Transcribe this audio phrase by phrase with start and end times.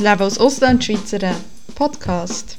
[0.00, 1.36] Das Leben als Auslandschweizerin
[1.74, 2.56] Podcast.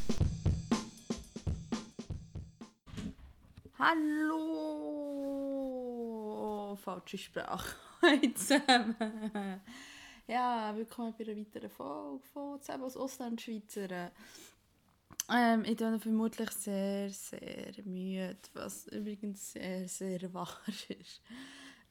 [3.79, 4.37] Hallo!
[6.75, 7.75] Falsche Sprache.
[8.03, 8.95] Hallo zusammen.
[10.27, 14.11] Ja, willkommen bei einer weiteren Folge von «Das Leben als Auslandschweizerin».
[15.33, 21.23] Ähm, ich bin vermutlich sehr, sehr müde, was übrigens sehr, sehr wahr ist.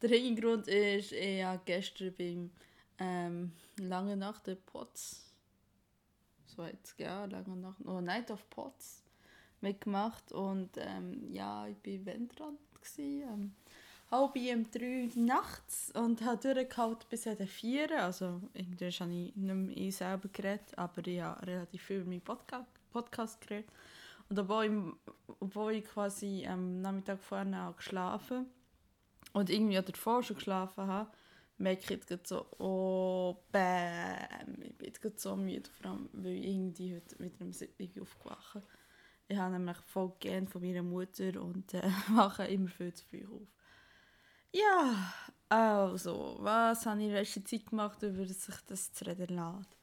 [0.00, 2.52] Der Hintergrund ist, ich habe gestern beim
[3.00, 5.26] ähm, «Lange Nacht» den Pots
[6.54, 9.02] 20 Jahre lange Nacht, oder Night of Pots
[9.60, 12.58] mitgemacht und ähm, ja, ich war Wendrand.
[12.80, 13.52] Gewesen, ähm,
[14.10, 19.36] halb um 3 nachts und habe durchgehalten bis zu 4 Also irgendwie habe ich nicht
[19.36, 23.70] mehr ich selber geredet, aber ich habe relativ viel über meinen Podcast, Podcast geredet.
[24.28, 28.46] Und obwohl ich, obwohl ich quasi am ähm, Nachmittag vorne geschlafen
[29.32, 31.10] und irgendwie auch davor schon geschlafen habe,
[31.60, 36.46] merke ich jetzt so, oh, bäm, ich bin jetzt so müde, vor allem, weil ich
[36.46, 38.62] irgendwie heute um 7 Uhr aufgewacht
[39.28, 41.82] Ich habe nämlich voll gern von meiner Mutter und äh,
[42.14, 43.46] wache immer viel zu früh auf.
[44.52, 45.14] Ja,
[45.48, 49.76] also, was habe ich in letzter Zeit gemacht, über sich das zu reden lässt?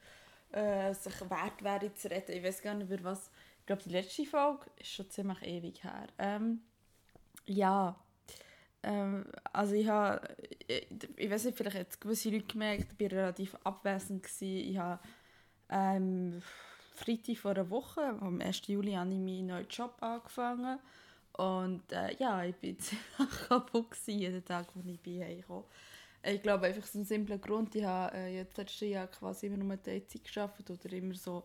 [0.51, 3.29] Äh, sich wert wäre zu reden, ich weiß gar nicht, über was.
[3.59, 6.07] Ich glaube, die letzte Folge ist schon ziemlich ewig her.
[6.17, 6.61] Ähm,
[7.45, 7.95] ja,
[8.87, 10.21] ähm, also ich habe,
[10.67, 14.23] ich, ich weiß nicht, vielleicht jetzt gewisse Leute gemerkt, ich war relativ abwesend.
[14.23, 14.71] Gewesen.
[14.71, 14.99] Ich habe
[15.69, 16.41] ähm,
[16.95, 18.67] Freitag vor einer Woche, am 1.
[18.67, 20.79] Juli, habe ich meinen neuen Job angefangen.
[21.33, 25.65] Und äh, ja, ich war ziemlich kaputt jeden Tag, als ich bei heimkam.
[26.23, 29.57] Ich glaube einfach aus einem simplen Grund, ich habe äh, jetzt letztes Jahr quasi immer
[29.57, 31.43] nur Teilzeit gearbeitet oder immer so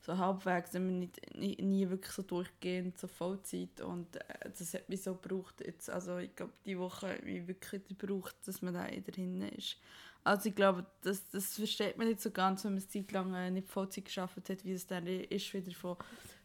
[0.00, 4.88] so halbwegs, immer nicht, nie, nie wirklich so durchgehend, so Vollzeit und äh, das hat
[4.88, 8.74] mich so gebraucht jetzt, also ich glaube, die Woche hat mich wirklich gebraucht, dass man
[8.74, 9.76] da wieder hinten ist.
[10.24, 13.34] Also ich glaube, das, das versteht man nicht so ganz, wenn man eine Zeit lang
[13.34, 15.96] äh, nicht Vollzeit geschafft hat, wie es dann ist, wieder von,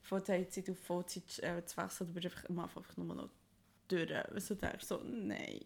[0.02, 3.30] von Teilzeit auf Vollzeit äh, zu wechseln, du bist einfach am Anfang einfach nur noch
[3.88, 5.66] durch, also denkst so, nein.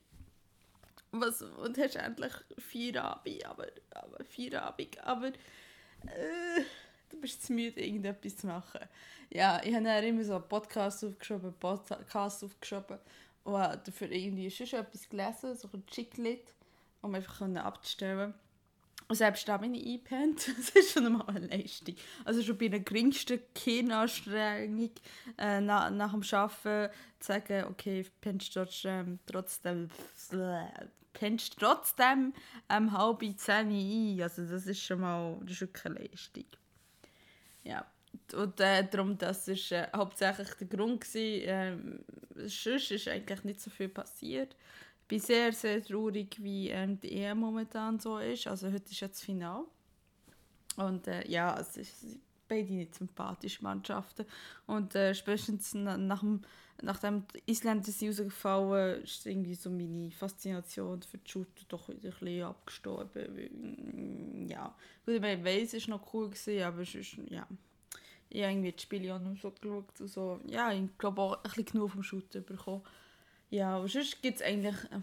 [1.12, 6.64] Was, und hast endlich vier Abend, aber, aber vier Abend, aber äh,
[7.10, 8.82] du bist zu müde, irgendetwas zu machen.
[9.30, 12.98] Ja, ich habe dann immer so einen Podcast aufgeschoben, Podcast aufgeschoben
[13.44, 16.54] und habe dafür irgendwie schon etwas gelesen, so ein Chicklit,
[17.02, 18.34] um einfach abzustellen.
[19.08, 20.48] Und selbst da bin ich eingepennt.
[20.58, 21.96] Das ist schon einmal eine Leistung.
[22.26, 24.92] Also schon bei der geringsten Kinderanstrengung
[25.38, 29.90] äh, nach, nach dem Arbeiten zu sagen, okay, pennst trotzdem, trotzdem,
[31.14, 32.34] pennst trotzdem
[32.70, 34.22] ähm, halb zehn ein.
[34.22, 36.46] Also das ist schon mal das ist wirklich eine Leistung.
[37.68, 37.86] Ja.
[38.34, 41.02] Und äh, darum, das war äh, hauptsächlich der Grund.
[41.02, 41.44] Gewesen.
[41.46, 42.00] Ähm,
[42.36, 44.56] sonst ist eigentlich nicht so viel passiert.
[45.02, 48.48] Ich bin sehr, sehr traurig, wie ähm, die EM momentan so ist.
[48.48, 49.66] Also heute ist jetzt das Finale.
[50.78, 54.26] Und äh, ja, es ist beide nicht sympathische Mannschaften.
[54.66, 56.42] Und äh, spätestens nach, dem,
[56.82, 62.20] nachdem Isländer sind rausgefallen ist irgendwie so meine Faszination für die Shooter doch wieder ein
[62.20, 64.44] bisschen abgestorben.
[64.44, 64.74] Mm, ja,
[65.06, 67.48] gut, ich weiß, es war noch cool, gewesen, aber es ist, ja,
[68.30, 70.40] ich habe irgendwie die Spiele auch noch so geschaut und so.
[70.46, 72.84] Ja, ich glaube auch ein bisschen genug vom Shooter bekommen.
[73.50, 75.00] Ja, aber sonst gibt es eigentlich, äh,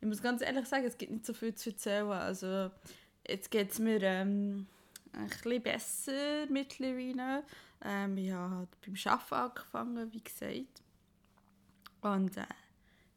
[0.00, 2.10] ich muss ganz ehrlich sagen, es gibt nicht so viel zu erzählen.
[2.10, 2.70] Also,
[3.26, 4.66] jetzt geht es mir, ähm,
[5.12, 7.44] ein bisschen besser mittlerweile.
[7.82, 10.82] Ähm, ich habe halt beim Arbeiten angefangen, wie gesagt.
[12.02, 12.44] Und äh,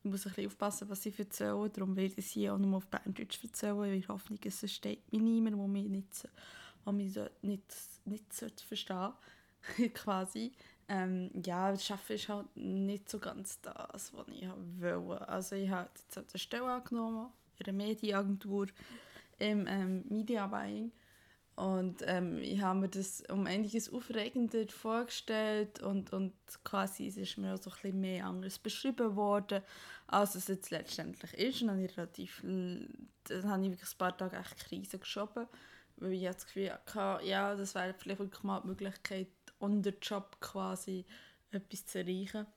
[0.04, 1.70] ich muss ein bisschen aufpassen, was ich erzähle.
[1.70, 5.12] Darum werde ich es hier auch nur auf Berndeutsch erzählen, in der Hoffnung, es versteht
[5.12, 6.30] mich niemand, der mich nicht,
[6.86, 9.14] der mich nicht, nicht, nicht verstehen
[9.94, 10.52] quasi.
[10.90, 15.28] Ähm, ja, das Arbeiten ist halt nicht so ganz das, was ich wollte.
[15.30, 18.68] Also ich habe jetzt eine Stelle angenommen, in einer Medienagentur
[19.40, 20.92] im ähm, Media Buying.
[21.56, 26.34] Und ähm, ich habe mir das um einiges aufregender vorgestellt und, und
[26.64, 29.62] quasi es ist mir auch so ein bisschen mehr anders beschrieben worden,
[30.08, 31.62] als es jetzt letztendlich ist.
[31.62, 35.46] Und dann habe ich relativ, dann habe ich wirklich ein paar Tage echt Krise geschoben,
[35.98, 39.28] weil ich das Gefühl hatte, ja, das wäre vielleicht wirklich mal die Möglichkeit,
[39.60, 41.06] on job quasi
[41.52, 42.48] etwas zu erreichen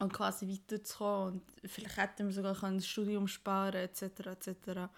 [0.00, 1.40] und quasi weiterzukommen.
[1.40, 4.02] Und vielleicht hätten wir sogar ein Studium sparen etc.
[4.02, 4.90] etc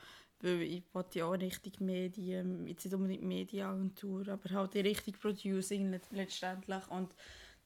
[0.44, 5.20] weil ich wollte ja auch richtig Medien, jetzt nicht unbedingt Medienagentur, aber halt die richtig
[5.20, 6.42] Producing letztendlich
[6.90, 7.14] und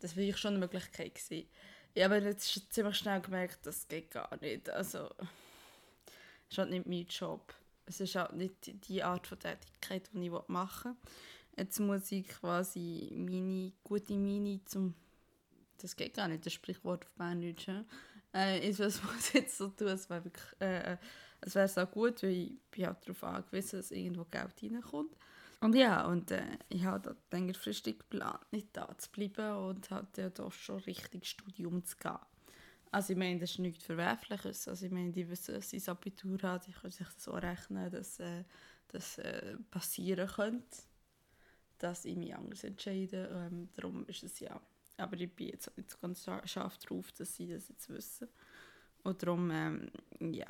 [0.00, 1.48] das war schon eine Möglichkeit gewesen.
[1.94, 5.08] Ich habe jetzt ziemlich schnell gemerkt, das geht gar nicht, also
[6.46, 7.52] es ist halt nicht mein Job.
[7.86, 11.10] Es ist halt nicht die Art von Tätigkeit, die ich machen will.
[11.56, 14.94] Jetzt muss ich quasi meine gute Mini zum
[15.78, 17.68] das geht gar nicht, das Sprichwort auf Berndeutsch.
[18.34, 20.96] Äh, ich muss jetzt so tun, als wäre wirklich äh,
[21.40, 25.16] es wäre so gut, weil ich bin halt darauf angewiesen, dass irgendwo Geld reinkommt.
[25.60, 30.22] Und ja, und äh, ich habe dann längerfristig geplant, nicht da zu bleiben und hatte
[30.22, 32.18] ja doch schon richtig Studium zu gehen.
[32.90, 34.68] Also ich meine, das ist nichts Verwerfliches.
[34.68, 37.90] Also ich meine, die wissen, dass sie das Abitur hat, die können sich auch rechnen,
[37.90, 38.44] dass äh,
[38.88, 40.78] das äh, passieren könnte,
[41.78, 43.28] dass ich mich anders entscheide.
[43.32, 44.60] Ähm, darum ist es ja.
[44.96, 48.28] Aber ich bin jetzt nicht ganz scharf drauf, dass sie das jetzt wissen.
[49.02, 50.46] Und darum, ähm, ja,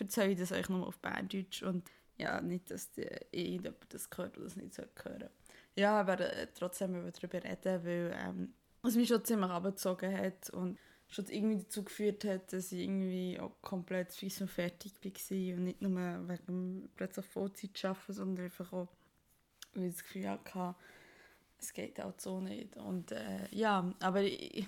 [0.00, 4.44] erzähle ich das euch nochmal auf Berndeutsch und ja, nicht, dass irgendjemand das hört oder
[4.44, 5.30] das nicht hören soll.
[5.76, 8.54] Ja, aber äh, trotzdem müssen wir darüber reden, weil ähm,
[8.84, 13.38] es mich schon ziemlich abgezogen hat und schon irgendwie dazu geführt hat, dass ich irgendwie
[13.40, 18.72] auch komplett fix und fertig war und nicht nur wegen plötzlich Vollzeit arbeiten, sondern einfach
[18.72, 18.88] auch,
[19.74, 20.74] weil ich das Gefühl hatte,
[21.58, 22.76] es geht auch so nicht.
[22.76, 24.66] Und äh, ja, aber ich,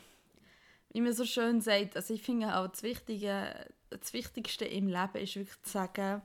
[1.00, 5.36] man so schön sagt, also ich finde auch das, Wichtige, das Wichtigste im Leben ist
[5.36, 6.22] wirklich zu sagen,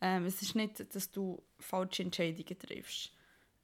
[0.00, 3.12] ähm, es ist nicht, dass du falsche Entscheidungen triffst.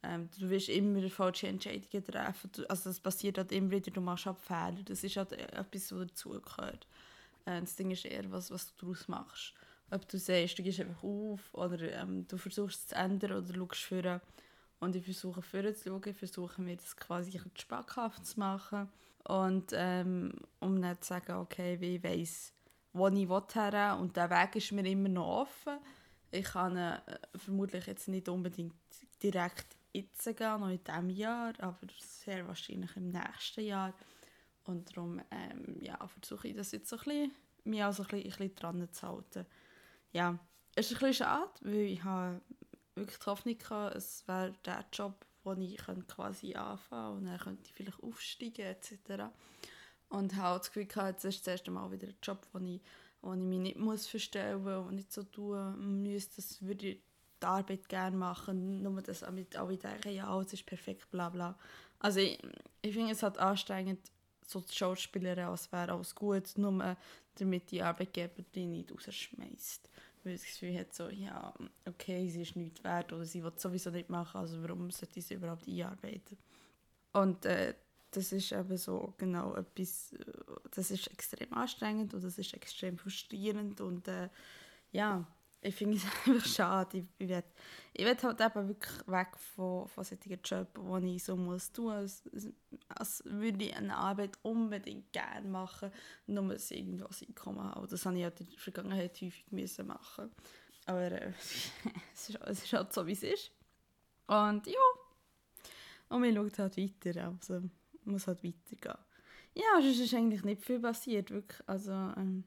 [0.03, 2.51] Ähm, du wirst immer falsche Entscheidungen treffen.
[2.69, 4.83] Also das passiert halt immer wieder, du machst halt Fehler.
[4.85, 6.87] Das ist halt etwas, was dazugehört.
[7.47, 9.55] Äh, das Ding ist eher, was, was du daraus machst.
[9.91, 13.55] Ob du sagst, du gehst einfach auf oder ähm, du versuchst es zu ändern oder
[13.55, 14.21] schaust vorher.
[14.79, 18.89] Und ich versuche vorher zu schauen, ich versuche mir das quasi spackhaft zu machen.
[19.25, 22.53] Und ähm, um nicht zu sagen, okay, wie ich weiss,
[22.93, 25.79] wo ich her und der Weg ist mir immer noch offen
[26.31, 27.01] ich kann äh,
[27.35, 28.75] vermutlich jetzt nicht unbedingt
[29.23, 33.95] direkt jetzt gehen, noch in diesem Jahr, aber sehr wahrscheinlich im nächsten Jahr.
[34.65, 37.33] Und darum ähm, ja, versuche ich das jetzt so ein bisschen,
[37.65, 39.47] mich auch so ein bisschen, ein bisschen dran zu halten.
[40.13, 40.39] Ja,
[40.75, 42.41] es ist ein bisschen schade, weil ich habe
[42.97, 45.77] wirklich die Hoffnung hatte, es wäre der Job, wo ich
[46.09, 49.25] quasi anfangen und dann könnte ich vielleicht aufsteigen etc.
[50.09, 52.81] Und habe das Gefühl gehabt, es ist das erste Mal wieder ein Job, wo ich
[53.23, 57.01] wo ich mich nicht muss verstellen muss und nicht so tun muss, das würde ich
[57.43, 61.59] die Arbeit gerne machen, nur dass alle denken, ja, es ist perfekt, bla bla.
[61.99, 62.39] Also ich,
[62.83, 64.11] ich finde es halt anstrengend,
[64.47, 66.97] so zu Schauspielern, als wäre alles gut, nur
[67.35, 69.91] damit die Arbeitgeber die nicht rausschmeißt.
[70.27, 71.55] Weil das Gefühl hat so, ja,
[71.87, 75.35] okay, sie ist nichts wert oder sie will sowieso nicht machen, also warum sollte sie
[75.35, 76.37] überhaupt einarbeiten?
[77.13, 77.75] Und äh,
[78.11, 80.25] das ist eben so genau etwas, äh,
[80.73, 84.29] das ist extrem anstrengend und das ist extrem frustrierend und äh,
[84.91, 85.25] ja,
[85.67, 87.07] ich finde es einfach schade.
[87.19, 87.43] Ich, will,
[87.93, 90.71] ich will halt eben wirklich weg von, von solchen Jobs,
[91.03, 92.23] die ich so muss tun als,
[92.89, 95.91] als würde ich eine Arbeit unbedingt gerne machen,
[96.27, 97.87] nur dass ich irgendwo ein Einkommen habe.
[97.87, 100.31] Das habe ich halt in der Vergangenheit häufig müssen machen
[100.87, 101.33] Aber äh,
[102.15, 103.51] es, ist, es ist halt so, wie es ist.
[104.27, 104.73] Und ja,
[106.09, 107.37] und wir schauen halt weiter.
[107.41, 107.63] Also,
[108.05, 109.05] muss halt weitergehen.
[109.55, 111.61] Ja, es ist eigentlich nicht viel passiert, wirklich.
[111.67, 112.45] Also, ähm,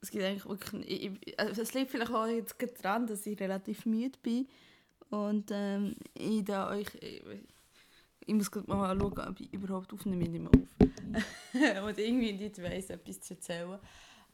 [0.00, 0.88] es gibt eigentlich wirklich...
[1.24, 4.48] Ich, also liegt vielleicht auch jetzt daran, dass ich relativ müde bin
[5.10, 6.86] und ähm, ich da euch...
[7.00, 7.22] Ich,
[8.28, 11.84] ich muss mal schauen, ob ich überhaupt aufnehme, nicht mehr auf.
[11.86, 13.78] und irgendwie nicht weiss, etwas zu erzählen.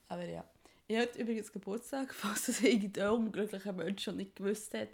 [0.09, 0.45] Aber ja.
[0.89, 4.89] Ich hatte übrigens Geburtstag, falls das irgendein unglücklicher Mensch schon nicht gewusst hat.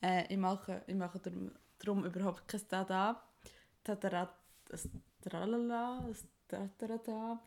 [0.00, 3.22] Äh, ich mache, ich mache darum, darum überhaupt kein Dada
[3.84, 4.88] das
[5.22, 7.40] Tralala, das Tatarata.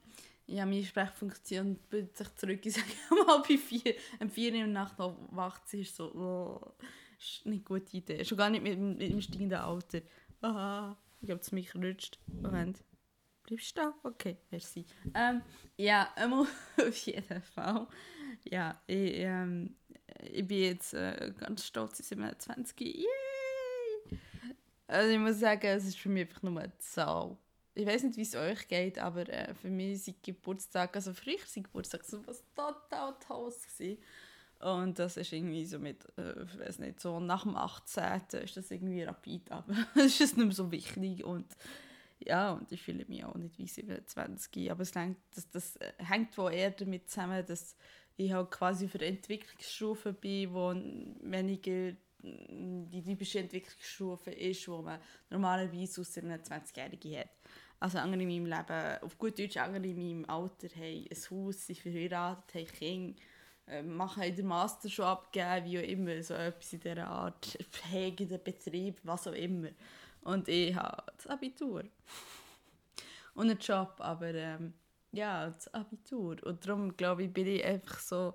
[0.50, 2.66] Ja, meine Sprechfunktion bildet sich zurück.
[2.66, 2.88] Ich sage
[3.28, 6.74] mal, bei vier, um vier in der Nacht noch wach zu ist so, oh,
[7.19, 8.25] ist nicht eine gute Idee.
[8.25, 10.01] Schon gar nicht mit, mit dem steigenden Alter.
[10.41, 12.18] Aha, ich glaube, es mich rutscht.
[12.25, 12.84] Moment.
[13.44, 13.94] Bleibst du da?
[14.03, 14.86] Okay, merci.
[15.13, 15.44] Ähm,
[15.77, 17.88] ja, einmal auf jeden Fall.
[18.46, 19.75] Ja, ich, ähm,
[20.24, 22.79] ich bin jetzt äh, ganz stolz, ich 27.
[22.79, 23.06] Yay!
[24.88, 27.38] Also ich muss sagen, es ist für mich einfach nur eine Zahl.
[27.76, 31.38] Ich weiß nicht, wie es euch geht, aber äh, für mich sind Geburtstag, also früher
[31.46, 34.02] sind Geburtstag so was total Tolles gewesen.
[34.60, 38.42] Und das ist irgendwie so mit, äh, ich weiß nicht, so nach dem 18.
[38.42, 41.46] ist das irgendwie rapid, aber es ist nicht mehr so wichtig und
[42.20, 45.94] ja, und ich fühle mich auch nicht wie 27, aber es hängt, das, das äh,
[45.98, 47.78] hängt wohl eher damit zusammen, dass
[48.18, 50.74] ich halt quasi für Entwicklungsstufe bin, wo
[51.22, 55.00] weniger die typische Entwicklungsstufe ist, die man
[55.30, 57.30] normalerweise aus einer 20-Jährigen hat.
[57.79, 61.65] Also andere in meinem Leben, auf gut Deutsch, andere in meinem Alter haben ein Haus,
[61.65, 63.21] sind verheiratet, haben Kinder,
[63.67, 68.27] äh, machen den Master schon abgegeben, wie auch immer, so etwas in dieser Art, pflegen
[68.27, 69.69] den Betrieb, was auch immer.
[70.21, 71.83] Und ich habe das Abitur.
[73.33, 74.74] Und einen Job, aber ähm,
[75.13, 76.36] ja, das Abitur.
[76.43, 78.33] Und darum, glaube ich, bin ich einfach so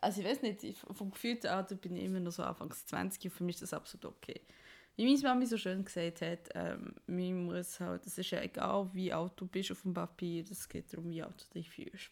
[0.00, 3.30] also ich weiß nicht, vom gefühlten Alter bin ich immer noch so Anfangs 20 und
[3.30, 4.40] für mich ist das absolut okay.
[4.96, 8.88] Wie meine Mami so schön gesagt hat, ähm, man muss halt, es ist ja egal,
[8.94, 12.10] wie alt du bist auf dem Papier, es geht darum, wie alt du dich fühlst.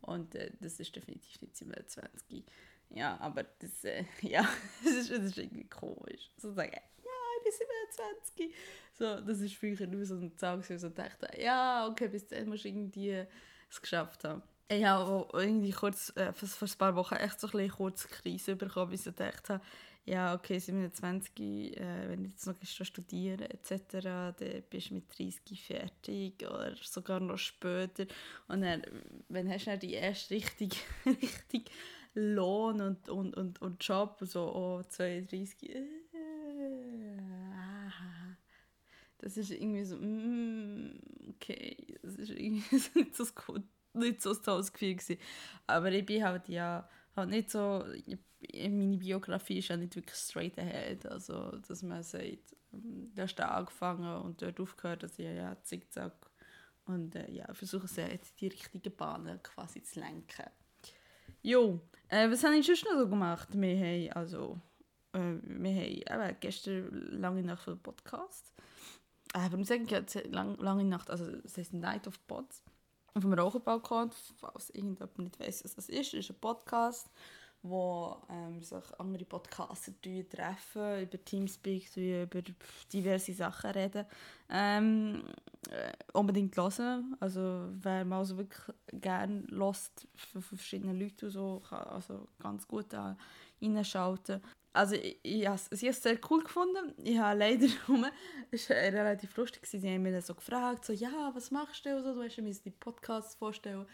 [0.00, 2.44] Und äh, das ist definitiv nicht 27.
[2.90, 4.48] Ja, aber das, äh, ja,
[4.84, 6.30] das ist, das ist irgendwie komisch.
[6.38, 7.52] So sagen, ja, ich bin
[8.38, 8.54] 27.
[8.94, 12.64] So, das ist früher nur so ein ich so dachte, ja, okay, bis dann musst
[12.64, 13.26] du irgendwie
[13.68, 14.42] es geschafft haben.
[14.68, 18.56] Ich habe irgendwie kurz, äh, vor, ein paar Wochen echt so ein bisschen kurz Krise
[18.56, 19.60] bekommen, weil ich so dachte,
[20.06, 24.34] ja, okay, 27, äh, wenn ich jetzt noch studiere etc., dann
[24.68, 28.06] bist du mit 30 fertig oder sogar noch später.
[28.48, 28.82] Und dann,
[29.28, 31.70] wenn hast du dann die erste richtige, richtige
[32.14, 35.82] Lohn und, und, und, und Job, so oh, 32, äh,
[39.18, 43.24] das ist irgendwie so, mm, okay, das ist irgendwie nicht so,
[43.94, 45.18] nicht so tolles Gefühl gewesen.
[45.66, 47.84] Aber ich bin halt ja halt nicht so,
[48.52, 53.36] meine Biografie ist ja nicht wirklich straight ahead, also dass man sagt, ähm, da hast
[53.36, 56.30] du angefangen und dort aufgehört, dass ich ja zickzack
[56.86, 60.50] und äh, ja, versuche sehr jetzt die richtigen Bahnen quasi zu lenken.
[61.42, 63.48] Jo, äh, was habe ich sonst noch so gemacht?
[63.52, 64.60] Wir haben also,
[65.12, 66.90] äh, wir haben eben gestern
[67.20, 68.52] lange Nacht für den Podcast,
[69.34, 72.62] äh, warum sage ich jetzt lang, lange Nacht, also es heißt Night of Pods,
[73.14, 77.08] auf dem Raucherbalkon, falls irgendjemand nicht weiß, was das ist, ist ein Podcast,
[77.62, 82.42] wo ähm, sich andere Podcaster treffen, über Teamspeak, über
[82.92, 84.04] diverse Sachen reden.
[84.50, 85.22] Ähm,
[85.70, 87.16] äh, unbedingt hören.
[87.20, 92.92] Also wer mal so wirklich gerne lost von verschiedenen Leuten so, kann also ganz gut
[92.92, 93.16] da
[93.62, 94.42] reinschalten.
[94.74, 96.92] Also ich, ich, habe es sehr cool gefunden.
[97.02, 98.04] Ich habe leider rum,
[98.50, 102.02] es war relativ lustig, sie haben mich so gefragt, so, ja, was machst du?
[102.02, 103.86] So, du hast mir die Podcasts vorstellen.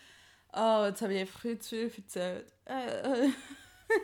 [0.55, 2.53] Oh, jetzt habe ich einfach viel zu viel erzählt.
[2.65, 3.31] Äh, äh.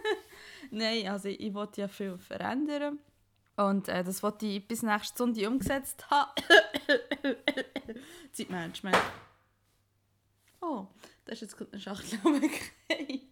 [0.71, 2.99] Nein, also ich, ich wollte ja viel verändern.
[3.57, 6.31] Und äh, das wollte ich bis nächste Sonntag umgesetzt haben.
[8.33, 8.99] Zeitmanagement.
[10.61, 10.87] Oh,
[11.25, 13.26] da ist jetzt gerade eine Schachtel umgekehrt.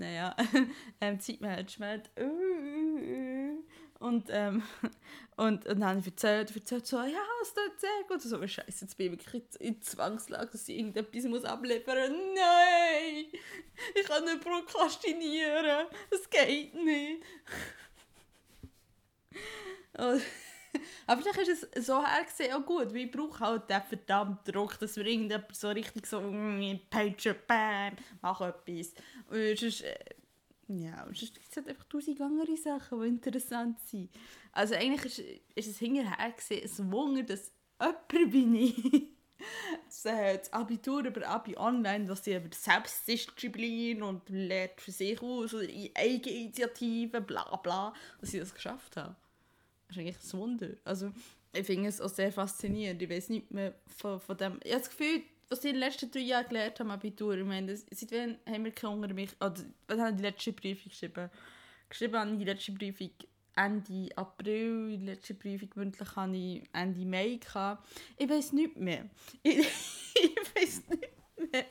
[0.00, 0.34] Naja,
[1.00, 2.10] ähm, Zeitmanagement.
[4.00, 4.62] Und, ähm,
[5.36, 8.12] und, und dann habe ich erzählt, so, ja, es tut sehr gut.
[8.12, 12.20] Und so, scheiße, jetzt bin ich wirklich in Zwangslage, dass ich irgendetwas muss abliefern muss.
[12.34, 13.26] Nein,
[13.94, 15.86] ich kann nicht prokrastinieren.
[16.10, 17.22] Das geht nicht.
[19.98, 20.22] und,
[21.06, 24.78] aber vielleicht ist es so hergesehen auch gut, weil ich brauche halt den verdammten Druck,
[24.78, 26.20] dass wir irgendjemand so richtig so
[26.90, 28.94] Pager, bam, mach etwas.
[29.28, 29.96] Und sonst, äh,
[30.68, 34.10] ja, sonst gibt es halt einfach tausend andere Sachen, die interessant sind.
[34.52, 35.18] Also eigentlich ist,
[35.54, 38.84] ist es hinterher gesehen, ein Wunder, dass jemand bin ich,
[40.04, 45.54] äh, das Abitur über Abi Online, was sie über Selbstdisziplin und lernt für sich aus
[45.54, 49.16] oder Eigeninitiative, bla bla, dass sie das geschafft haben.
[49.90, 50.68] Das ist eigentlich ein Wunder.
[50.84, 51.12] Also,
[51.52, 53.02] ich finde es auch sehr faszinierend.
[53.02, 54.60] Ich weiß nicht mehr von, von dem.
[54.62, 57.44] Ich habe das Gefühl, was ich in den letzten drei Jahren gelernt habe, Abitur, ich
[57.44, 59.54] meine, seit wann haben wir keine Hunger mich, oder
[59.88, 61.28] was haben die letzte Prüfung geschrieben?
[61.88, 63.10] Geschrieben habe ich die letzte Prüfung
[63.56, 67.40] Ende April, die letzte Prüfung mündlich hatte ich Ende Mai.
[67.42, 67.88] Gehabt.
[68.16, 69.10] Ich weiß nicht mehr.
[69.42, 71.66] Ich, ich weiß nicht mehr.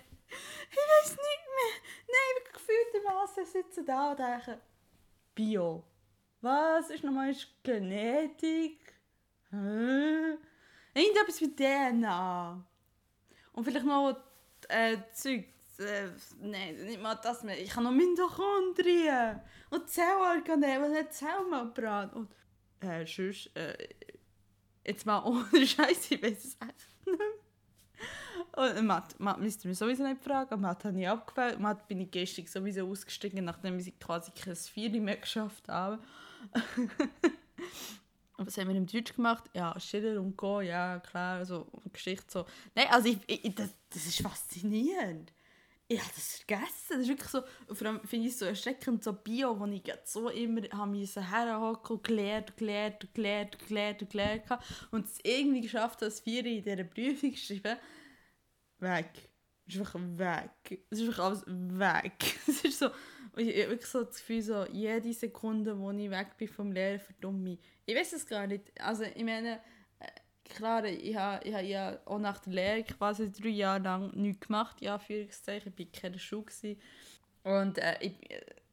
[0.72, 1.74] Ich weiß nicht mehr.
[2.06, 4.60] Nein, ich gefühltermaßen sitze da und denke,
[5.34, 5.84] Bio.
[6.41, 8.93] Was ist nochmal Genetik?
[9.51, 10.38] Hä?
[10.93, 12.65] Irgendetwas mit DNA.
[13.53, 14.17] Und vielleicht noch
[14.69, 15.46] äh, Zeug.
[15.79, 16.10] Äh,
[16.41, 17.62] nein, nicht mal das mehr.
[17.62, 19.41] Ich habe noch Mitochondrien.
[19.69, 22.10] Und Zellorganelle und eine Zellmembran.
[22.12, 22.31] Und
[22.79, 23.75] äh, sonst, äh,
[24.86, 27.19] jetzt mal ohne Scheiße, ich weiß es echt nicht.
[28.55, 30.60] Und Matt, Matt müsste mir sowieso nicht fragen.
[30.62, 31.60] Matt habe ich abgewählt.
[31.60, 36.00] Matt bin ich gestern sowieso ausgestiegen, nachdem ich quasi kein Vieri mehr geschafft habe.
[38.38, 39.43] Was haben wir im Deutsch gemacht?
[39.53, 42.46] Ja, Schiller und Co., ja, klar, so Geschichte so.
[42.74, 45.34] Nein, also ich, ich, das, das ist faszinierend.
[45.91, 46.89] Ich habe das vergessen.
[46.89, 47.41] Das ist wirklich so,
[47.74, 52.03] vor allem finde ich es so erschreckend, so Bio, wo ich so immer herhocken und
[52.03, 56.84] gelernt, gelernt, gelernt, gelernt, gelernt habe und es irgendwie geschafft habe, das Vier in dieser
[56.84, 57.79] Prüfung zu schreiben.
[58.77, 59.29] Weg.
[59.67, 60.86] Es ist einfach weg.
[60.91, 62.39] Es ist einfach alles weg.
[62.48, 62.89] Es ist so,
[63.38, 67.00] ich habe wirklich so das Gefühl, so, jede Sekunde, wo ich weg bin vom Lehrer,
[67.00, 67.59] verdumme mich.
[67.86, 68.71] Ich weiß es gar nicht.
[68.81, 69.59] Also, ich meine,
[70.00, 70.07] äh,
[70.45, 74.48] klar, ich habe, ich habe ja auch nach der Lehre quasi drei Jahre lang nichts
[74.48, 76.43] gemacht, ja, Führungszeichen, ich war keine Schule.
[76.43, 76.79] Gewesen.
[77.43, 78.13] Und äh, ich,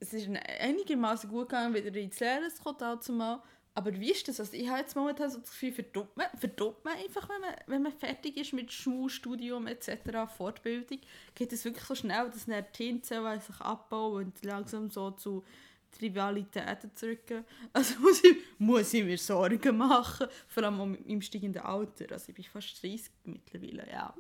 [0.01, 3.41] es ist einigermaßen gut gegangen, wieder ins Lehren zu kommen.
[3.77, 4.41] Aber wie ist das?
[4.41, 7.55] Also ich habe jetzt momentan so das Gefühl, verdummt man, verdummt man einfach, wenn man,
[7.67, 9.91] wenn man fertig ist mit Schulstudium etc.,
[10.35, 10.99] Fortbildung,
[11.35, 15.45] geht es wirklich so schnell, dass eine Teenzellen sich abbauen und langsam so zu
[15.93, 17.45] Trivialitäten zurückgehen.
[17.75, 22.07] Also muss ich, muss ich mir Sorgen machen, vor allem mit meinem steigenden Alter.
[22.13, 24.15] Also ich bin fast 30 mittlerweile, ja.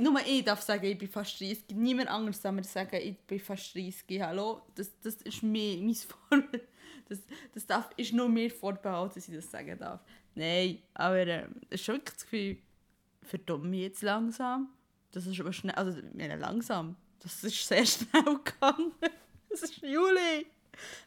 [0.00, 1.64] nur ich darf sagen, ich bin fast 30.
[1.74, 4.22] Niemand anderes darf mir sagen, ich bin fast 30.
[4.22, 5.94] Hallo, das, das ist mir, mein
[6.30, 6.42] Vor
[7.12, 7.22] das,
[7.54, 10.00] das darf, ist nur mir vorbehalten, dass ich das sagen darf.
[10.34, 12.58] Nein, aber äh, es ist schon wirklich das Gefühl,
[13.22, 14.68] verdumme ich jetzt langsam.
[15.10, 18.92] Das ist aber schnell, also meine, langsam, das ist sehr schnell gegangen.
[19.50, 20.46] Es ist Juli.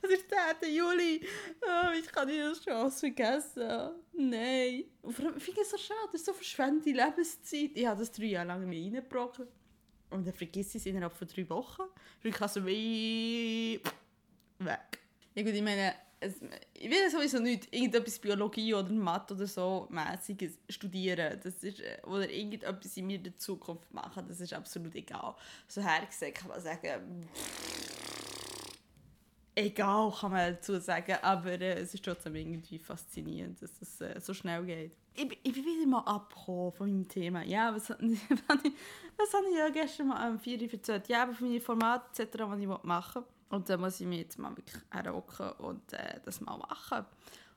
[0.02, 0.76] Es ist der 10.
[0.76, 1.22] Juli.
[1.62, 3.96] Oh, ich kann das schon vergessen?
[4.14, 4.86] Nein.
[5.02, 7.72] Und vor allem, ich finde es so schade, das ist so verschwendete Lebenszeit.
[7.74, 9.48] Ich habe das drei Jahre lang mir reingebrochen.
[10.12, 11.84] Und dann vergisst ich es innerhalb von drei Wochen.
[12.24, 13.82] Ich kann so wie...
[14.60, 15.00] weg.
[15.36, 16.36] Ja gut, ich meine, es,
[16.74, 21.40] ich will sowieso nicht irgendetwas Biologie oder Mathe oder so mäßiges studieren.
[21.44, 24.26] Das ist, äh, oder irgendetwas in mir der Zukunft machen.
[24.28, 25.36] Das ist absolut egal.
[25.68, 27.28] So hergesagt kann man sagen,
[29.56, 34.20] egal kann man dazu sagen, aber äh, es ist trotzdem irgendwie faszinierend, dass es äh,
[34.20, 34.98] so schnell geht.
[35.14, 37.44] Ich, ich bin wieder mal abgekommen von meinem Thema.
[37.44, 41.08] Ja, was, was, was habe ich ja gestern mal am 4 erzählt?
[41.10, 43.35] Ja, aber für meine Formate etc., die ich machen will.
[43.50, 47.06] Und dann muss ich mich jetzt mal wirklich herhocken und äh, das mal machen.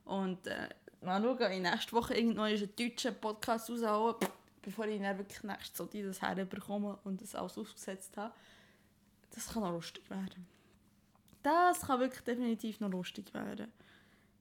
[0.04, 0.68] Und äh,
[1.00, 4.16] mal schauen, in nächste Woche irgendwann einen deutschen Podcast raushauen,
[4.62, 8.34] bevor ich dann wirklich nächstes so dieses herbekomme und das alles aufgesetzt habe.
[9.34, 10.46] Das kann auch lustig werden.
[11.42, 13.72] Das kann wirklich definitiv noch lustig werden.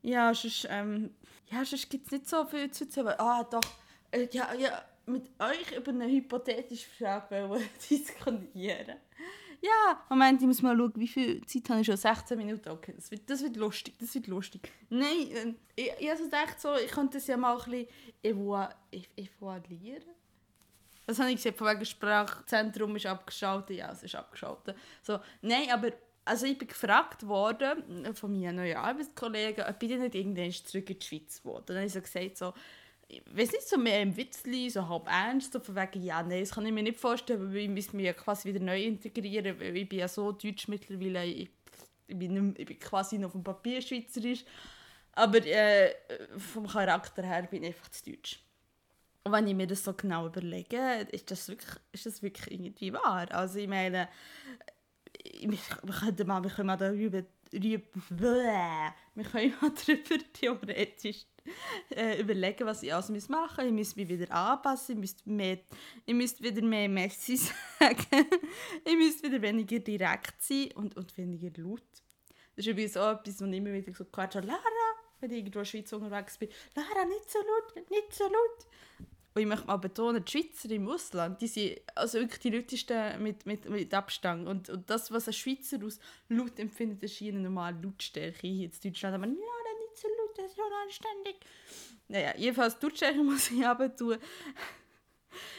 [0.01, 1.13] Ja, sonst, ähm,
[1.49, 3.15] ja, sonst gibt es nicht so viel zu erzählen.
[3.17, 3.61] Ah, doch,
[4.11, 8.97] äh, ja, ja, mit euch über eine hypothetische Frage diskutieren
[9.61, 11.97] ja, Moment, ich muss mal schauen, wie viel Zeit habe ich schon?
[11.97, 14.71] 16 Minuten, okay, das wird, das wird lustig, das wird lustig.
[14.89, 17.87] Nein, äh, ich, ich also gedacht, so, ich könnte es ja mal ein
[18.21, 20.13] bisschen evaluieren.
[21.05, 24.75] Das habe ich gesagt, von wegen Sprachzentrum ist abgeschaltet, ja, es ist abgeschaltet.
[25.01, 25.91] So, nein, aber
[26.25, 30.99] also ich bin gefragt worden von meinen neuen Arbeitskollegen, ob ich nicht irgendwann zurück in
[30.99, 31.39] die Schweiz.
[31.43, 32.53] Und dann habe ich so gesagt, so,
[33.09, 36.51] weiß nicht, so mehr im Witzli, so halb ernst, so von wegen, ja, nein, das
[36.51, 39.87] kann ich mir nicht vorstellen, weil ich muss mich quasi wieder neu integrieren, weil ich
[39.87, 41.49] bin ja so deutsch mittlerweile, ich,
[42.07, 44.43] ich, bin, ich bin quasi noch vom Papier schweizerisch,
[45.13, 45.95] aber äh,
[46.37, 48.39] vom Charakter her bin ich einfach zu deutsch.
[49.23, 52.93] Und wenn ich mir das so genau überlege, ist das wirklich, ist das wirklich irgendwie
[52.93, 53.29] wahr.
[53.31, 54.07] Also ich meine,
[55.41, 61.25] wir können mal, wir können mal darüber, darüber, wir können mal darüber theoretisch
[61.95, 63.65] äh, überlegen, was ich alles machen muss.
[63.65, 65.59] Ich muss mich wieder anpassen, ich müsste, mehr,
[66.05, 67.37] ich müsste wieder mehr Messi
[67.79, 68.27] sagen,
[68.85, 71.83] ich müsste wieder weniger direkt sein und, und weniger laut.
[72.55, 74.59] Das ist übrigens auch etwas, was ich immer wieder so habe, Lara,
[75.19, 78.67] wenn ich irgendwo in der Schweiz unterwegs bin, Lara, nicht so laut, nicht so laut.
[79.37, 83.21] Und ich möchte mal betonen, die Schweizer im Ausland, die sind also wirklich die lautesten
[83.21, 84.47] mit, mit, mit Abstand.
[84.47, 88.47] Und, und das, was ein Schweizer aus laut empfindet, ist eine normale Lautstärke.
[88.47, 89.27] Hier in Deutschland aber,
[90.03, 91.35] laut, das ist ja anständig.
[92.07, 94.17] Naja, jedenfalls Lautstärke muss ich aber tun.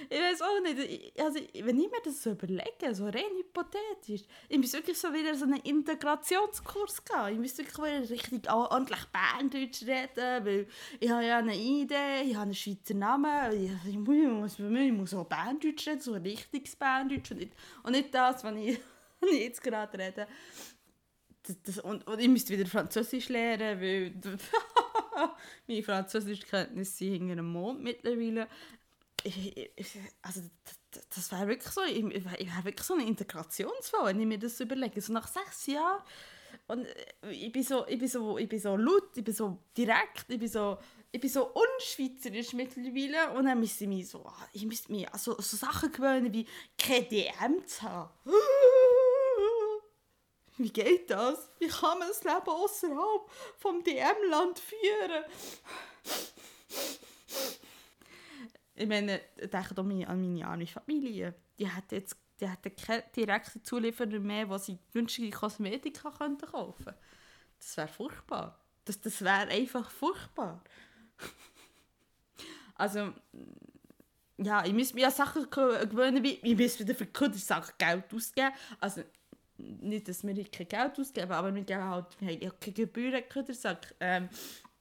[0.09, 4.59] Ich weiß auch nicht, also, wenn ich mir das so überlege, so rein hypothetisch, ich
[4.59, 7.33] muss wirklich so wieder so einen Integrationskurs gehen.
[7.33, 10.67] Ich muss wirklich wieder richtig ordentlich Berndeutsch reden, weil
[10.99, 15.15] ich habe ja eine Idee, ich habe einen Schweizer Namen, ich, ich, muss, ich muss
[15.15, 18.81] auch Berndeutsch reden, so ein richtiges Berndeutsch und nicht, und nicht das, was ich,
[19.21, 20.27] was ich jetzt gerade rede.
[21.49, 24.13] Das, das, und, und ich müsste wieder Französisch lernen, weil
[25.67, 28.47] meine Französischkenntnisse sind hinter einem Mond mittlerweile
[30.23, 30.41] also
[30.93, 34.39] das, das wäre wirklich so, ich, ich wäre wirklich so ein Integrationsfall, wenn ich mir
[34.39, 35.01] das überlege.
[35.01, 36.03] So nach sechs Jahren
[36.69, 39.59] und äh, ich bin so, ich bin so, ich bin so laut, ich bin so
[39.77, 40.79] direkt, ich bin so,
[41.11, 45.19] ich bin so unschweizerisch mittlerweile und dann müsste ich mich so, ich müsste mich an
[45.19, 48.11] so, so Sachen gewöhnen wie keine DM zu haben.
[50.59, 51.51] Wie geht das?
[51.59, 55.25] Wie kann man das Leben außerhalb vom DM-Land führen?
[58.75, 61.35] Ich meine, denke an meine, an meine andere Familie.
[61.59, 66.95] Die hat jetzt die hätten keine direkten Zulieferer mehr, die sie günstige Kosmetika kaufen könnten.
[67.59, 68.59] Das wäre furchtbar.
[68.85, 70.63] Das, das wäre einfach furchtbar.
[72.77, 73.13] also,
[74.37, 78.53] ja, ich muss mir an Sachen gewöhnen, wie ich muss wieder für Kundensachen Geld ausgeben.
[78.81, 79.03] Also,
[79.59, 83.95] nicht, dass wir kein Geld ausgeben, aber wir geben halt, wir haben keine Gebühren, Kundensack.
[84.01, 84.29] Ähm,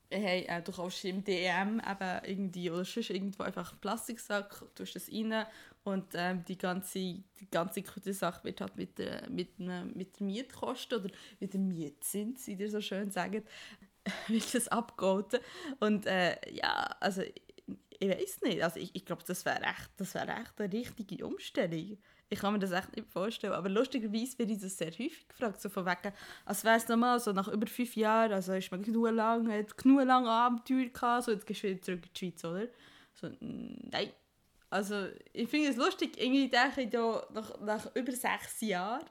[0.09, 4.95] hey, äh, du kaufst im DM eben irgendwie oder sonst irgendwo einfach einen Plastiksack, tust
[4.95, 5.45] das rein
[5.83, 10.19] und ähm, die ganze, die ganze gute Sache wird halt mit, der, mit, ne, mit
[10.19, 13.47] der Mietkosten oder mit dem Mietzins, wie ihr so schön sagt,
[14.27, 15.39] wird das abgeholt.
[15.79, 17.41] Und äh, ja, also ich,
[17.99, 21.97] ich weiß nicht, also ich, ich glaube, das wäre echt, wär echt eine richtige Umstellung.
[22.29, 23.53] Ich kann mir das echt nicht vorstellen.
[23.53, 25.61] Aber lustigerweise werde ich das sehr häufig gefragt.
[25.61, 26.13] So von wegen,
[26.45, 29.77] als wäre es normal, so nach über fünf Jahren, also ist man genug lang, hat
[29.77, 32.67] genug lange Abenteuer gehabt, so jetzt gehst du wieder zurück in die Schweiz, oder?
[33.13, 34.11] So, nein.
[34.69, 39.05] Also, ich finde es lustig, irgendwie denke ich nach, nach über sechs Jahren,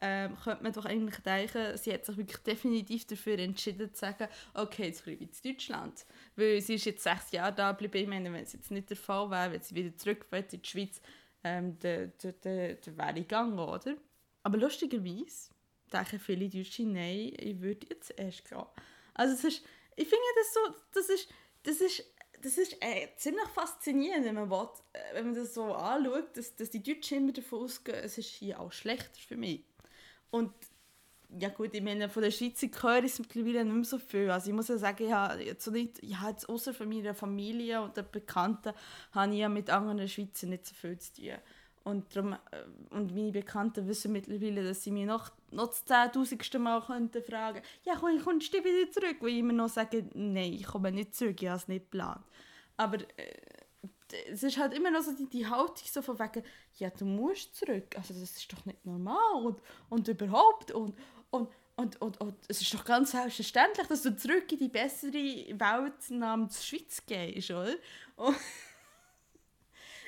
[0.00, 4.28] ähm, könnte man doch eigentlich denken, sie hat sich wirklich definitiv dafür entschieden zu sagen,
[4.54, 6.04] okay, jetzt bleibe ich in Deutschland.
[6.36, 8.02] Weil sie ist jetzt sechs Jahre da geblieben.
[8.02, 10.68] Ich meine, wenn es jetzt nicht der Fall wäre, wenn sie wieder zurück in die
[10.68, 11.00] Schweiz,
[11.44, 13.96] ähm, dann, dann wäre ich gegangen, oder?
[14.42, 15.50] Aber lustigerweise
[15.92, 18.64] denken viele Deutsche, nein, ich würde jetzt erst gehen.
[19.14, 19.64] Also es ist,
[19.96, 21.28] ich finde das so, das ist,
[21.62, 22.04] das ist
[22.42, 26.54] das ist äh, ziemlich faszinierend, wenn man, will, äh, wenn man das so anschaut, dass,
[26.56, 29.64] dass die Deutschen immer davon ausgehen, es ist hier auch schlechter für mich.
[30.30, 30.52] Und
[31.36, 34.30] ja gut, ich meine, von der Schweizer höre ich mittlerweile nicht mehr so viel.
[34.30, 37.14] Also ich muss ja sagen, ich habe jetzt, nicht, ich habe jetzt außer von meiner
[37.14, 38.72] Familie und den Bekannten
[39.12, 41.32] habe ich ja mit anderen Schweizer nicht so viel zu tun.
[41.84, 42.36] Und, darum, äh,
[42.90, 47.62] und meine Bekannten wissen mittlerweile, dass sie mich noch, noch das zehntausendste Mal könnten fragen
[47.84, 49.16] ja, komm, kommst du wieder zurück?
[49.20, 52.24] Weil ich immer noch sage, nein, ich komme nicht zurück, ich habe es nicht geplant.
[52.76, 53.32] Aber äh,
[54.30, 56.42] es ist halt immer noch so die, die Haltung so von wegen,
[56.78, 60.94] ja, du musst zurück, also das ist doch nicht normal und, und überhaupt und,
[61.30, 65.12] und, und, und, und es ist doch ganz selbstverständlich, dass du zurück in die bessere
[65.12, 67.74] Welt namens Schweiz gehst, oder?
[68.16, 68.36] Und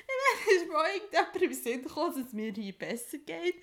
[0.07, 3.55] ich meine, es ist mir irgendjemand im Sinn gekommen, dass es mir hier besser geht.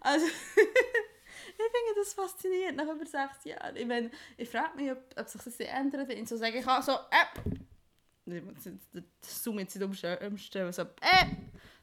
[0.00, 3.76] Also, ich finde das faszinierend nach über sechs Jahren.
[3.76, 6.66] Ich meine, ich frage mich, ob, ob sich das ändert, wenn ich so sage, ich
[6.66, 8.40] habe so, äh,
[9.20, 11.26] das Zoom jetzt nicht umstellen, so, äh,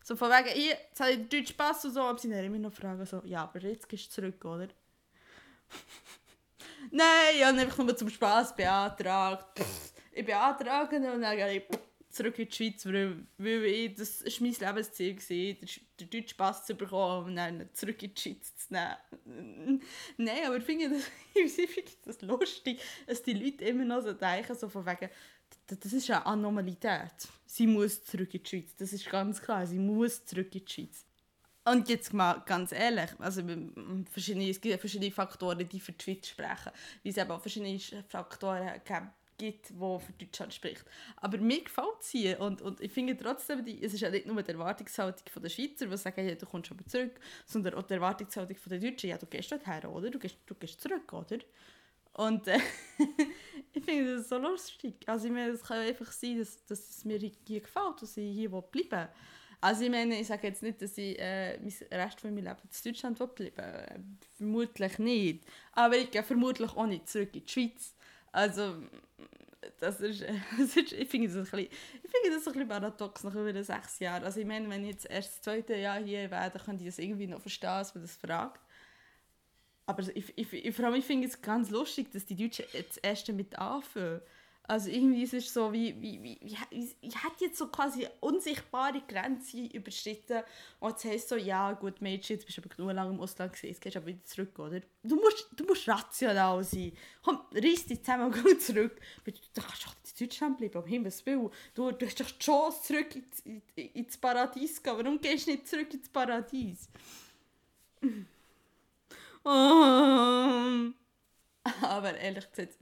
[0.04, 2.60] so von wegen, hier, jetzt habe ich Deutsch Pass und so, aber sie dann immer
[2.60, 4.68] noch fragen, so, ja, aber jetzt gehst du zurück, oder?
[6.92, 9.62] Nein, ich habe einfach nur zum Spass beantragt.
[10.12, 11.64] Ich beantrage und dann gehe ich
[12.14, 17.26] zurück in die Schweiz, weil, ich, das war mein Lebensziel, den, deutschen Pass zu bekommen
[17.28, 19.82] und dann zurück in die Schweiz zu nehmen.
[20.18, 24.14] Nein, aber ich finde das, ich finde das lustig, dass die Leute immer noch so
[24.14, 25.10] denken, so von wegen,
[25.66, 27.28] das ist eine Anormalität.
[27.46, 30.72] Sie muss zurück in die Schweiz, das ist ganz klar, sie muss zurück in die
[30.72, 31.06] Schweiz.
[31.66, 33.42] Und jetzt mal ganz ehrlich, also
[34.12, 36.72] verschiedene, es gibt verschiedene Faktoren, die für Schweiz sprechen,
[37.04, 38.82] wie es eben auch verschiedene Faktoren
[39.38, 40.86] gibt, die für Deutschland spricht.
[41.18, 44.26] Aber mir gefällt es hier und, und ich finde trotzdem, die, es ist ja nicht
[44.26, 47.94] nur die Erwartungshaltung der Schweizer, die sagen, ja, du kommst aber zurück, sondern auch die
[47.94, 50.10] Erwartungshaltung der Deutschen, ja, du gehst dort her, oder?
[50.10, 51.40] Du gehst, du gehst zurück, oder?
[52.14, 52.60] Und äh,
[53.74, 54.96] ich finde das so lustig.
[55.08, 58.34] Also ich meine, es kann einfach sein, dass, dass es mir hier gefällt, dass ich
[58.34, 59.10] hier bleiben will.
[59.64, 62.58] Also ich meine, ich sage jetzt nicht, dass ich äh, mein Rest von meinem Leben
[62.62, 63.58] in Deutschland bleiben.
[63.58, 64.00] Äh,
[64.36, 65.46] vermutlich nicht.
[65.72, 67.96] Aber ich gehe vermutlich auch nicht zurück in die Schweiz.
[68.34, 68.76] Also
[69.80, 70.22] das ist,
[70.60, 71.68] das ist ich finde das ein
[72.12, 74.26] das ein bisschen paradox nach über sechs Jahren.
[74.26, 76.90] Also ich meine, wenn ich jetzt erst das zweite Jahr hier wäre, dann könnte ich
[76.90, 78.60] das irgendwie noch verstehen, dass man das fragt.
[79.86, 83.58] Aber ich, ich, ich, ich finde es ganz lustig, dass die Deutschen jetzt erst damit
[83.58, 84.20] anfangen.
[84.66, 89.02] Also irgendwie ist es so, wie, wie, wie, wie ich hätte jetzt so quasi unsichtbare
[89.06, 90.42] Grenze überschritten
[90.80, 93.52] und jetzt heisst so, ja gut Mädchen, jetzt bist du aber genug lange im Ausland
[93.52, 94.80] gewesen, jetzt gehst du aber wieder zurück, oder?
[95.04, 96.94] Du musst, du musst rational sein.
[97.22, 99.02] Komm, reiss dich zusammen und geh zurück.
[99.26, 101.50] Du kannst doch in Deutschland bleiben, um Himmels Willen.
[101.76, 104.98] Du, du hast doch die Chance, zurück ins, ins Paradies zu gehen.
[104.98, 106.88] Warum gehst du nicht zurück ins Paradies?
[109.46, 110.94] Oh.
[111.82, 112.78] Aber ehrlich gesagt,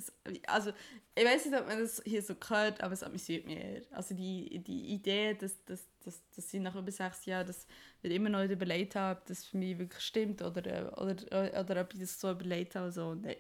[0.47, 0.71] also
[1.13, 3.81] ich weiß nicht, ob man das hier so gehört, aber es amüsiert mich eher.
[3.91, 7.67] Also die, die Idee, dass, dass, dass, dass ich nach über sechs Jahren das
[8.01, 11.99] immer noch überlegt habe, ob das für mich wirklich stimmt oder, oder, oder ob ich
[11.99, 12.91] das so überlegt habe.
[12.91, 13.35] So, nein.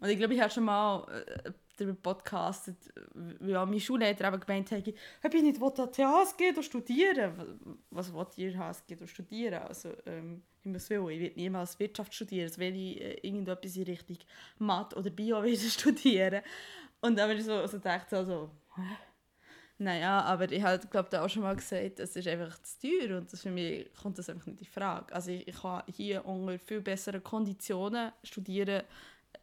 [0.00, 1.06] Und ich glaube, ich habe schon mal
[1.44, 2.76] äh, darüber podcastet,
[3.14, 8.26] weil meine Schulleiter eben gemeint haben, ob ich nicht an die HSG studieren Was will
[8.36, 9.62] ihr HSG studieren?
[9.62, 13.76] Also, ähm, ich muss will, ich werde niemals Wirtschaft studieren, also will ich äh, irgendetwas
[13.76, 14.18] in Richtung
[14.58, 16.42] Mathe oder Bio studieren.
[17.00, 18.50] Und dann habe ich so, so gedacht, so, so
[19.76, 23.18] naja, aber ich habe glaube da auch schon mal gesagt, es ist einfach zu teuer
[23.18, 25.12] und das für mich kommt das einfach nicht in Frage.
[25.12, 28.84] Also ich, ich kann hier unter viel besseren Konditionen studieren,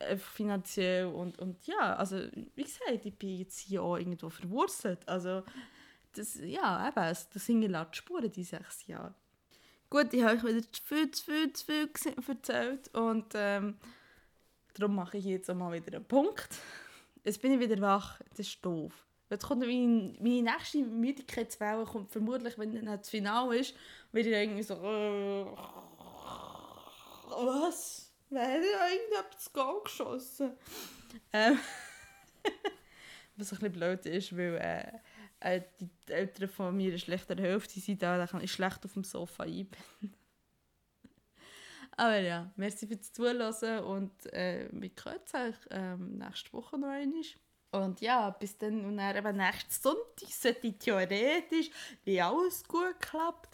[0.09, 2.17] äh, finanziell und, und ja, also
[2.55, 5.07] wie gesagt, ich bin jetzt hier auch irgendwo verwurzelt.
[5.07, 5.43] Also
[6.13, 9.13] das, ja, eben, das hinterlässt Spuren, die sechs Jahre.
[9.89, 11.89] Gut, ich habe euch wieder viel, zu viel, zu viel
[12.27, 13.77] erzählt und ähm,
[14.73, 16.49] darum mache ich jetzt auch mal wieder einen Punkt.
[17.23, 19.05] Jetzt bin ich wieder wach, das ist doof.
[19.29, 23.75] Jetzt kommt meine, meine nächste Müdigkeitswelle kommt vermutlich, wenn das Finale ist,
[24.11, 25.45] wieder irgendwie so äh,
[27.29, 28.10] was?
[28.31, 30.53] Wer hat irgendjemand das Goal geschossen?
[31.33, 31.59] Ähm,
[33.35, 37.81] was ein bisschen blöd ist, weil äh, äh, die Eltern von mir eine schlechtere Hälfte
[37.81, 39.75] sind da, kann ich schlecht auf dem Sofa einbinden.
[41.97, 47.21] Aber ja, merci fürs Zuhören und äh, wir hören uns ähm, nächste Woche noch einmal.
[47.73, 51.69] Und ja, bis dann, und dann eben nächsten Sonntag sollte theoretisch,
[52.05, 53.50] wie alles gut klappt,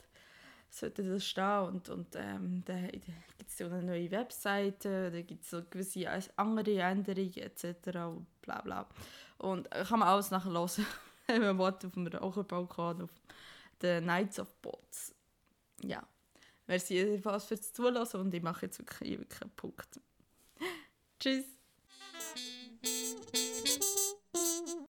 [0.70, 1.64] sollte das stehen.
[1.64, 6.08] Und, und ähm, dann gibt es ja eine neue Webseite, da gibt es so gewisse
[6.36, 7.66] andere Änderungen etc.
[8.08, 8.88] und bla bla.
[9.38, 10.86] Und äh, kann man alles nachher hören,
[11.28, 13.12] wenn man will, auf dem Raucherbalkon, auf
[13.82, 15.16] den Nights of Bots.
[15.84, 16.06] Ja.
[16.66, 20.02] Merci jedenfalls fürs Zuhören und ich mache jetzt wirklich einen Punkt.
[21.20, 21.57] Tschüss.